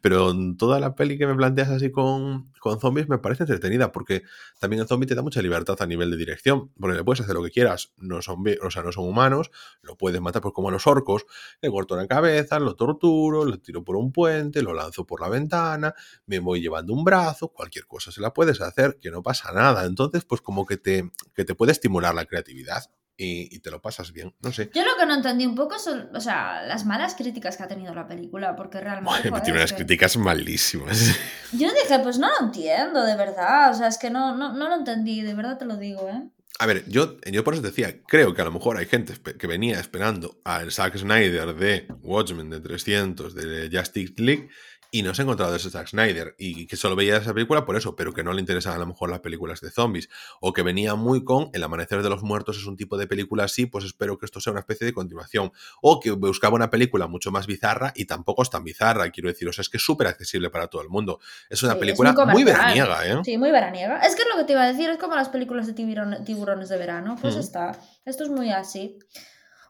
[0.00, 4.22] pero toda la peli que me planteas así con, con zombies me parece entretenida, porque
[4.58, 7.34] también el zombie te da mucha libertad a nivel de dirección, porque le puedes hacer
[7.34, 9.50] lo que quieras, no son, o sea, no son humanos,
[9.82, 11.26] lo puedes matar pues como a los orcos,
[11.60, 15.28] le corto la cabeza, lo torturo, lo tiro por un puente, lo lanzo por la
[15.28, 15.94] ventana,
[16.26, 19.84] me voy llevando un brazo, cualquier cosa se la puedes hacer, que no pasa nada,
[19.84, 24.12] entonces pues como que te, que te puede estimular la creatividad y, te lo pasas
[24.12, 24.34] bien.
[24.40, 24.70] No sé.
[24.74, 27.68] Yo lo que no entendí un poco son, o sea, las malas críticas que ha
[27.68, 29.30] tenido la película, porque realmente.
[29.42, 31.16] tiene unas críticas malísimas.
[31.52, 33.70] Yo dije, pues no lo entiendo, de verdad.
[33.70, 36.30] O sea, es que no, no, no lo entendí, de verdad te lo digo, ¿eh?
[36.58, 39.46] A ver, yo, yo por eso decía, creo que a lo mejor hay gente que
[39.46, 44.48] venía esperando al Zack Snyder de Watchmen de 300, de Justice League,
[44.94, 47.76] y no se ha encontrado ese Zack Snyder y que solo veía esa película por
[47.76, 50.60] eso, pero que no le interesan a lo mejor las películas de zombies o que
[50.62, 53.86] venía muy con El Amanecer de los Muertos es un tipo de película así, pues
[53.86, 55.50] espero que esto sea una especie de continuación
[55.80, 59.58] o que buscaba una película mucho más bizarra y tampoco es tan bizarra, quiero deciros,
[59.58, 61.20] es que es súper accesible para todo el mundo.
[61.48, 63.18] Es una película muy, veraniega, ¿eh?
[63.24, 64.00] Sí, muy veraniega.
[64.00, 66.68] Es que es lo que te iba a decir, es como las películas de tiburones
[66.68, 67.72] de verano, pues está,
[68.04, 68.98] esto es muy así.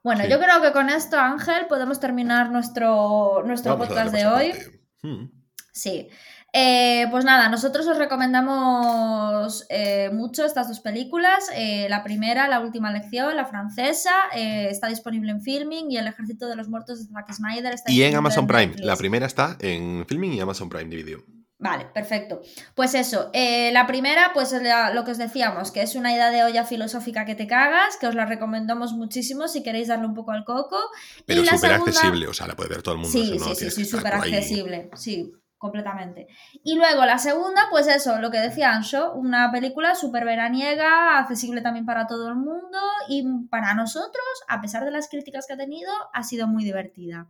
[0.03, 4.82] Bueno, yo creo que con esto, Ángel, podemos terminar nuestro, nuestro podcast de hoy.
[5.03, 5.27] Hmm.
[5.73, 6.09] Sí.
[6.55, 11.51] Eh, pues nada, nosotros os recomendamos eh, mucho estas dos películas.
[11.55, 16.47] Eh, la primera, La última lección, la francesa, está disponible en Filming y El ejército
[16.47, 18.75] de los muertos de Zack Snyder está Y en Amazon Prime.
[18.79, 21.25] La primera está en Filming y Amazon Prime Video.
[21.63, 22.43] Vale, perfecto.
[22.75, 24.53] Pues eso, la primera, pues
[24.93, 28.09] lo que os decíamos, que es una idea de olla filosófica que te cagas, que
[28.09, 30.77] os la recomendamos muchísimo si queréis darle un poco al coco.
[31.25, 33.17] Pero súper accesible, o sea, la puede ver todo el mundo.
[33.17, 36.27] Sí, sí, sí, sí, súper accesible, sí, completamente.
[36.65, 41.61] Y luego la segunda, pues eso, lo que decía Ancho, una película súper veraniega, accesible
[41.61, 45.57] también para todo el mundo y para nosotros, a pesar de las críticas que ha
[45.57, 47.29] tenido, ha sido muy divertida.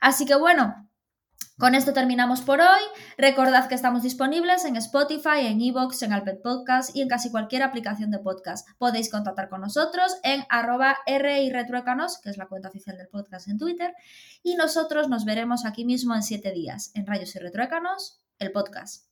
[0.00, 0.88] Así que bueno,
[1.58, 2.80] con esto terminamos por hoy.
[3.16, 7.64] Recordad que estamos disponibles en Spotify, en Evox, en Alpet Podcast y en casi cualquier
[7.64, 8.68] aplicación de podcast.
[8.78, 13.58] Podéis contactar con nosotros en arroba retruécanos, que es la cuenta oficial del podcast en
[13.58, 13.92] Twitter.
[14.44, 19.08] Y nosotros nos veremos aquí mismo en siete días, en Rayos y Retruécanos, el podcast.